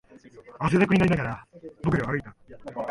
[0.57, 1.47] 汗だくになりながら、
[1.83, 2.35] 僕らは歩いた